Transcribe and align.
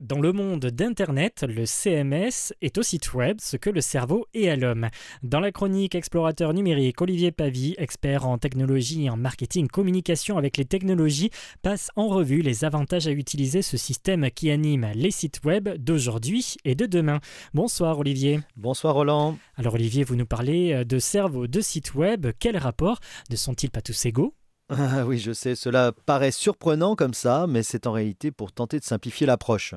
Dans 0.00 0.20
le 0.20 0.34
monde 0.34 0.66
d'Internet, 0.66 1.42
le 1.48 1.64
CMS 1.64 2.52
est 2.60 2.76
au 2.76 2.82
site 2.82 3.14
web 3.14 3.38
ce 3.40 3.56
que 3.56 3.70
le 3.70 3.80
cerveau 3.80 4.26
est 4.34 4.50
à 4.50 4.54
l'homme. 4.54 4.90
Dans 5.22 5.40
la 5.40 5.52
chronique 5.52 5.94
Explorateur 5.94 6.52
numérique, 6.52 7.00
Olivier 7.00 7.32
Pavie, 7.32 7.74
expert 7.78 8.26
en 8.26 8.36
technologie 8.36 9.06
et 9.06 9.10
en 9.10 9.16
marketing 9.16 9.68
communication 9.68 10.36
avec 10.36 10.58
les 10.58 10.66
technologies, 10.66 11.30
passe 11.62 11.90
en 11.96 12.08
revue 12.08 12.42
les 12.42 12.66
avantages 12.66 13.06
à 13.06 13.10
utiliser 13.10 13.62
ce 13.62 13.78
système 13.78 14.30
qui 14.30 14.50
anime 14.50 14.90
les 14.94 15.10
sites 15.10 15.40
web 15.46 15.70
d'aujourd'hui 15.78 16.56
et 16.66 16.74
de 16.74 16.84
demain. 16.84 17.20
Bonsoir 17.54 17.98
Olivier. 17.98 18.40
Bonsoir 18.54 18.92
Roland. 18.92 19.38
Alors 19.56 19.74
Olivier, 19.74 20.04
vous 20.04 20.16
nous 20.16 20.26
parlez 20.26 20.84
de 20.84 20.98
cerveau 20.98 21.46
de 21.46 21.62
sites 21.62 21.94
web. 21.94 22.26
Quel 22.38 22.58
rapport? 22.58 23.00
Ne 23.30 23.36
sont-ils 23.36 23.70
pas 23.70 23.80
tous 23.80 24.04
égaux? 24.04 24.34
Ah 24.68 25.04
oui, 25.06 25.18
je 25.18 25.32
sais, 25.32 25.54
cela 25.54 25.92
paraît 26.06 26.32
surprenant 26.32 26.96
comme 26.96 27.14
ça, 27.14 27.46
mais 27.48 27.62
c'est 27.62 27.86
en 27.86 27.92
réalité 27.92 28.30
pour 28.30 28.52
tenter 28.52 28.78
de 28.80 28.84
simplifier 28.84 29.26
l'approche. 29.26 29.74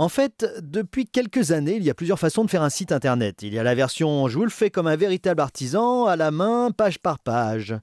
En 0.00 0.08
fait, 0.08 0.46
depuis 0.62 1.04
quelques 1.04 1.50
années, 1.50 1.76
il 1.76 1.82
y 1.82 1.90
a 1.90 1.94
plusieurs 1.94 2.18
façons 2.18 2.42
de 2.42 2.48
faire 2.48 2.62
un 2.62 2.70
site 2.70 2.90
internet. 2.90 3.42
Il 3.42 3.52
y 3.52 3.58
a 3.58 3.62
la 3.62 3.74
version 3.74 4.28
je 4.28 4.38
vous 4.38 4.44
le 4.44 4.50
fais 4.50 4.70
comme 4.70 4.86
un 4.86 4.96
véritable 4.96 5.42
artisan, 5.42 6.06
à 6.06 6.16
la 6.16 6.30
main, 6.30 6.70
page 6.70 6.98
par 6.98 7.18
page. 7.18 7.74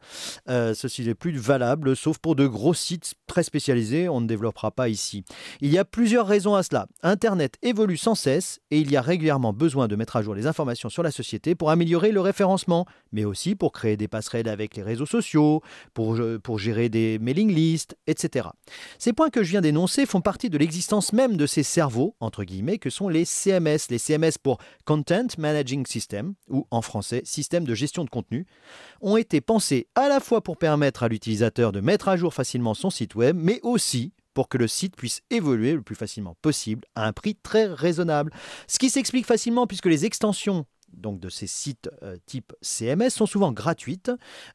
Euh, 0.49 0.73
ceci 0.73 1.05
n'est 1.05 1.13
plus 1.13 1.37
valable, 1.37 1.95
sauf 1.95 2.17
pour 2.17 2.35
de 2.35 2.47
gros 2.47 2.73
sites 2.73 3.13
très 3.27 3.43
spécialisés, 3.43 4.09
on 4.09 4.19
ne 4.19 4.25
développera 4.25 4.71
pas 4.71 4.89
ici. 4.89 5.25
Il 5.61 5.71
y 5.71 5.77
a 5.77 5.85
plusieurs 5.85 6.25
raisons 6.25 6.55
à 6.55 6.63
cela. 6.63 6.87
Internet 7.03 7.59
évolue 7.61 7.97
sans 7.97 8.15
cesse 8.15 8.61
et 8.71 8.79
il 8.79 8.89
y 8.89 8.97
a 8.97 9.01
régulièrement 9.01 9.53
besoin 9.53 9.87
de 9.87 9.95
mettre 9.95 10.15
à 10.15 10.23
jour 10.23 10.33
les 10.33 10.47
informations 10.47 10.89
sur 10.89 11.03
la 11.03 11.11
société 11.11 11.53
pour 11.53 11.69
améliorer 11.69 12.11
le 12.11 12.21
référencement, 12.21 12.87
mais 13.11 13.25
aussi 13.25 13.53
pour 13.53 13.71
créer 13.71 13.95
des 13.95 14.07
passerelles 14.07 14.49
avec 14.49 14.75
les 14.75 14.81
réseaux 14.81 15.05
sociaux, 15.05 15.61
pour, 15.93 16.15
euh, 16.15 16.39
pour 16.39 16.57
gérer 16.57 16.89
des 16.89 17.19
mailing 17.19 17.53
lists, 17.53 17.95
etc. 18.07 18.47
Ces 18.97 19.13
points 19.13 19.29
que 19.29 19.43
je 19.43 19.51
viens 19.51 19.61
d'énoncer 19.61 20.07
font 20.07 20.21
partie 20.21 20.49
de 20.49 20.57
l'existence 20.57 21.13
même 21.13 21.37
de 21.37 21.45
ces 21.45 21.61
cerveaux 21.61 22.06
entre 22.19 22.43
guillemets, 22.43 22.77
que 22.77 22.89
sont 22.89 23.09
les 23.09 23.25
CMS. 23.25 23.89
Les 23.89 23.97
CMS 23.97 24.37
pour 24.41 24.57
Content 24.85 25.27
Managing 25.37 25.85
System, 25.85 26.33
ou 26.49 26.67
en 26.71 26.81
français, 26.81 27.21
système 27.25 27.65
de 27.65 27.75
gestion 27.75 28.03
de 28.03 28.09
contenu, 28.09 28.45
ont 29.01 29.17
été 29.17 29.41
pensés 29.41 29.87
à 29.95 30.07
la 30.07 30.19
fois 30.19 30.41
pour 30.41 30.57
permettre 30.57 31.03
à 31.03 31.07
l'utilisateur 31.07 31.71
de 31.71 31.81
mettre 31.81 32.07
à 32.07 32.17
jour 32.17 32.33
facilement 32.33 32.73
son 32.73 32.89
site 32.89 33.15
web, 33.15 33.35
mais 33.39 33.59
aussi 33.63 34.13
pour 34.33 34.49
que 34.49 34.59
le 34.59 34.67
site 34.67 34.95
puisse 34.95 35.21
évoluer 35.31 35.73
le 35.73 35.81
plus 35.81 35.95
facilement 35.95 36.35
possible 36.43 36.83
à 36.93 37.07
un 37.07 37.11
prix 37.11 37.33
très 37.33 37.65
raisonnable. 37.65 38.31
Ce 38.67 38.77
qui 38.77 38.91
s'explique 38.91 39.25
facilement 39.25 39.65
puisque 39.65 39.87
les 39.87 40.05
extensions 40.05 40.65
donc 40.97 41.19
de 41.19 41.29
ces 41.29 41.47
sites 41.47 41.89
euh, 42.03 42.17
type 42.25 42.53
CMS 42.61 43.09
sont 43.09 43.25
souvent 43.25 43.51
gratuites, 43.51 44.11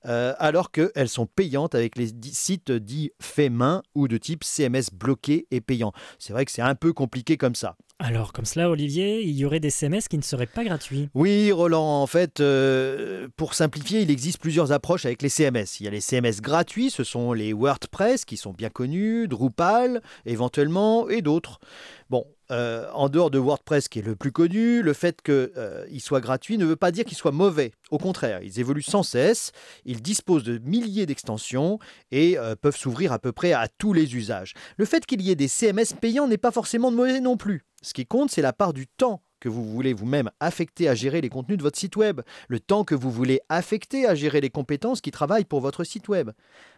euh, 0.06 0.34
alors 0.38 0.70
qu'elles 0.70 1.08
sont 1.08 1.26
payantes 1.26 1.74
avec 1.74 1.96
les 1.96 2.10
sites 2.32 2.72
dits 2.72 3.10
faits 3.20 3.52
main 3.52 3.82
ou 3.94 4.08
de 4.08 4.18
type 4.18 4.44
CMS 4.44 4.90
bloqué 4.92 5.46
et 5.50 5.60
payant. 5.60 5.92
C'est 6.18 6.32
vrai 6.32 6.44
que 6.44 6.50
c'est 6.50 6.62
un 6.62 6.74
peu 6.74 6.92
compliqué 6.92 7.36
comme 7.36 7.54
ça. 7.54 7.76
Alors, 8.04 8.32
comme 8.32 8.44
cela, 8.44 8.68
Olivier, 8.68 9.22
il 9.22 9.36
y 9.36 9.44
aurait 9.44 9.60
des 9.60 9.70
CMS 9.70 10.08
qui 10.10 10.18
ne 10.18 10.22
seraient 10.22 10.46
pas 10.46 10.64
gratuits 10.64 11.08
Oui, 11.14 11.52
Roland, 11.52 12.02
en 12.02 12.06
fait, 12.08 12.40
euh, 12.40 13.28
pour 13.36 13.54
simplifier, 13.54 14.00
il 14.00 14.10
existe 14.10 14.40
plusieurs 14.40 14.72
approches 14.72 15.06
avec 15.06 15.22
les 15.22 15.28
CMS. 15.28 15.78
Il 15.78 15.84
y 15.84 15.86
a 15.86 15.90
les 15.90 16.00
CMS 16.00 16.40
gratuits, 16.40 16.90
ce 16.90 17.04
sont 17.04 17.32
les 17.32 17.52
WordPress 17.52 18.24
qui 18.24 18.36
sont 18.36 18.52
bien 18.52 18.70
connus, 18.70 19.28
Drupal 19.28 20.02
éventuellement, 20.26 21.08
et 21.08 21.22
d'autres. 21.22 21.60
Bon, 22.10 22.26
euh, 22.52 22.88
en 22.92 23.08
dehors 23.08 23.30
de 23.30 23.38
WordPress 23.38 23.88
qui 23.88 23.98
est 23.98 24.02
le 24.02 24.14
plus 24.14 24.30
connu, 24.30 24.82
le 24.82 24.92
fait 24.92 25.22
qu'il 25.22 25.50
euh, 25.56 25.98
soit 25.98 26.20
gratuit 26.20 26.58
ne 26.58 26.64
veut 26.64 26.76
pas 26.76 26.92
dire 26.92 27.04
qu'il 27.04 27.16
soit 27.16 27.32
mauvais. 27.32 27.72
Au 27.90 27.98
contraire, 27.98 28.40
ils 28.42 28.60
évoluent 28.60 28.82
sans 28.82 29.02
cesse, 29.02 29.52
ils 29.84 30.02
disposent 30.02 30.44
de 30.44 30.58
milliers 30.58 31.06
d'extensions 31.06 31.78
et 32.10 32.36
peuvent 32.60 32.76
s'ouvrir 32.76 33.12
à 33.12 33.18
peu 33.18 33.32
près 33.32 33.52
à 33.52 33.68
tous 33.68 33.92
les 33.92 34.14
usages. 34.16 34.54
Le 34.76 34.84
fait 34.84 35.04
qu'il 35.06 35.20
y 35.22 35.30
ait 35.30 35.34
des 35.34 35.48
CMS 35.48 35.94
payants 36.00 36.28
n'est 36.28 36.38
pas 36.38 36.50
forcément 36.50 36.90
mauvais 36.90 37.20
non 37.20 37.36
plus. 37.36 37.64
Ce 37.82 37.94
qui 37.94 38.06
compte, 38.06 38.30
c'est 38.30 38.42
la 38.42 38.52
part 38.52 38.72
du 38.72 38.86
temps 38.86 39.22
que 39.42 39.48
vous 39.48 39.64
voulez 39.64 39.92
vous-même 39.92 40.30
affecter 40.38 40.88
à 40.88 40.94
gérer 40.94 41.20
les 41.20 41.28
contenus 41.28 41.58
de 41.58 41.64
votre 41.64 41.78
site 41.78 41.96
web, 41.96 42.20
le 42.46 42.60
temps 42.60 42.84
que 42.84 42.94
vous 42.94 43.10
voulez 43.10 43.40
affecter 43.48 44.06
à 44.06 44.14
gérer 44.14 44.40
les 44.40 44.50
compétences 44.50 45.00
qui 45.00 45.10
travaillent 45.10 45.44
pour 45.44 45.60
votre 45.60 45.82
site 45.82 46.08
web. 46.08 46.30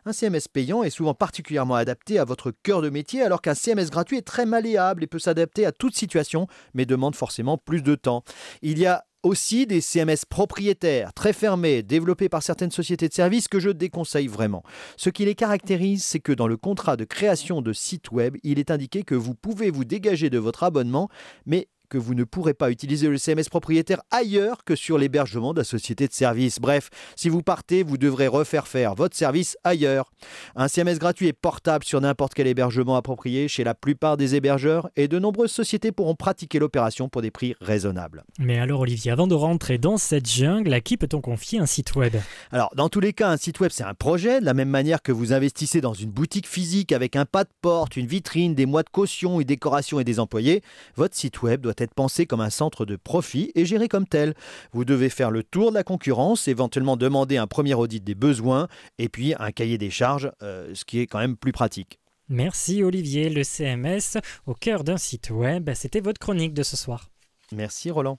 Un 0.06 0.14
CMS 0.14 0.48
payant 0.50 0.82
est 0.82 0.88
souvent 0.88 1.12
particulièrement 1.12 1.74
adapté 1.74 2.18
à 2.18 2.24
votre 2.24 2.52
cœur 2.62 2.80
de 2.80 2.88
métier 2.88 3.22
alors 3.22 3.42
qu'un 3.42 3.54
CMS 3.54 3.90
gratuit 3.90 4.16
est 4.16 4.22
très 4.22 4.46
malléable 4.46 5.04
et 5.04 5.06
peut 5.06 5.18
s'adapter 5.18 5.66
à 5.66 5.72
toute 5.72 5.94
situation 5.94 6.46
mais 6.72 6.86
demande 6.86 7.14
forcément 7.14 7.58
plus 7.58 7.82
de 7.82 7.96
temps. 7.96 8.24
Il 8.62 8.78
y 8.78 8.86
a 8.86 9.04
aussi 9.24 9.66
des 9.66 9.80
CMS 9.80 10.26
propriétaires, 10.28 11.12
très 11.14 11.32
fermés, 11.32 11.82
développés 11.82 12.28
par 12.28 12.42
certaines 12.42 12.70
sociétés 12.70 13.08
de 13.08 13.14
services 13.14 13.48
que 13.48 13.58
je 13.58 13.70
déconseille 13.70 14.26
vraiment. 14.26 14.62
Ce 14.96 15.08
qui 15.08 15.24
les 15.24 15.34
caractérise, 15.34 16.04
c'est 16.04 16.20
que 16.20 16.32
dans 16.32 16.46
le 16.46 16.58
contrat 16.58 16.96
de 16.96 17.04
création 17.04 17.62
de 17.62 17.72
site 17.72 18.12
web, 18.12 18.36
il 18.42 18.58
est 18.58 18.70
indiqué 18.70 19.02
que 19.02 19.14
vous 19.14 19.34
pouvez 19.34 19.70
vous 19.70 19.84
dégager 19.84 20.28
de 20.28 20.38
votre 20.38 20.62
abonnement, 20.62 21.08
mais 21.46 21.68
que 21.88 21.98
vous 21.98 22.14
ne 22.14 22.24
pourrez 22.24 22.54
pas 22.54 22.70
utiliser 22.70 23.08
le 23.08 23.18
CMS 23.18 23.48
propriétaire 23.50 24.00
ailleurs 24.10 24.64
que 24.64 24.76
sur 24.76 24.98
l'hébergement 24.98 25.52
de 25.52 25.58
la 25.58 25.64
société 25.64 26.06
de 26.06 26.12
service. 26.12 26.58
Bref, 26.60 26.90
si 27.16 27.28
vous 27.28 27.42
partez, 27.42 27.82
vous 27.82 27.98
devrez 27.98 28.26
refaire 28.26 28.68
faire 28.68 28.94
votre 28.94 29.16
service 29.16 29.56
ailleurs. 29.64 30.10
Un 30.56 30.68
CMS 30.68 30.98
gratuit 30.98 31.28
est 31.28 31.32
portable 31.32 31.84
sur 31.84 32.00
n'importe 32.00 32.34
quel 32.34 32.46
hébergement 32.46 32.96
approprié 32.96 33.48
chez 33.48 33.64
la 33.64 33.74
plupart 33.74 34.16
des 34.16 34.34
hébergeurs 34.34 34.88
et 34.96 35.08
de 35.08 35.18
nombreuses 35.18 35.52
sociétés 35.52 35.92
pourront 35.92 36.14
pratiquer 36.14 36.58
l'opération 36.58 37.08
pour 37.08 37.22
des 37.22 37.30
prix 37.30 37.54
raisonnables. 37.60 38.24
Mais 38.38 38.58
alors 38.58 38.80
Olivier, 38.80 39.10
avant 39.10 39.26
de 39.26 39.34
rentrer 39.34 39.78
dans 39.78 39.96
cette 39.96 40.28
jungle, 40.28 40.72
à 40.72 40.80
qui 40.80 40.96
peut-on 40.96 41.20
confier 41.20 41.58
un 41.58 41.66
site 41.66 41.94
web? 41.94 42.14
Alors, 42.50 42.70
dans 42.76 42.88
tous 42.88 43.00
les 43.00 43.12
cas, 43.12 43.30
un 43.30 43.36
site 43.36 43.60
web 43.60 43.70
c'est 43.72 43.84
un 43.84 43.94
projet, 43.94 44.40
de 44.40 44.44
la 44.44 44.54
même 44.54 44.68
manière 44.68 45.02
que 45.02 45.12
vous 45.12 45.32
investissez 45.32 45.80
dans 45.80 45.94
une 45.94 46.10
boutique 46.10 46.46
physique 46.46 46.92
avec 46.92 47.16
un 47.16 47.24
pas 47.24 47.44
de 47.44 47.50
porte, 47.60 47.96
une 47.96 48.06
vitrine, 48.06 48.54
des 48.54 48.66
mois 48.66 48.82
de 48.82 48.90
caution, 48.90 49.40
une 49.40 49.46
décoration 49.46 50.00
et 50.00 50.04
des 50.04 50.20
employés, 50.20 50.62
votre 50.96 51.16
site 51.16 51.42
web 51.42 51.66
doit 51.74 51.84
être 51.84 51.94
pensé 51.94 52.26
comme 52.26 52.40
un 52.40 52.50
centre 52.50 52.84
de 52.84 52.96
profit 52.96 53.50
et 53.54 53.64
géré 53.64 53.88
comme 53.88 54.06
tel. 54.06 54.34
Vous 54.72 54.84
devez 54.84 55.08
faire 55.08 55.30
le 55.30 55.42
tour 55.42 55.70
de 55.70 55.74
la 55.74 55.84
concurrence, 55.84 56.48
éventuellement 56.48 56.96
demander 56.96 57.36
un 57.36 57.46
premier 57.46 57.74
audit 57.74 58.02
des 58.02 58.14
besoins 58.14 58.68
et 58.98 59.08
puis 59.08 59.34
un 59.38 59.50
cahier 59.50 59.78
des 59.78 59.90
charges, 59.90 60.30
euh, 60.42 60.70
ce 60.74 60.84
qui 60.84 61.00
est 61.00 61.06
quand 61.06 61.18
même 61.18 61.36
plus 61.36 61.52
pratique. 61.52 61.98
Merci 62.28 62.82
Olivier, 62.82 63.28
le 63.28 63.44
CMS 63.44 64.18
au 64.46 64.54
cœur 64.54 64.82
d'un 64.82 64.96
site 64.96 65.30
web, 65.30 65.70
c'était 65.74 66.00
votre 66.00 66.18
chronique 66.18 66.54
de 66.54 66.62
ce 66.62 66.76
soir. 66.76 67.10
Merci 67.52 67.90
Roland. 67.90 68.18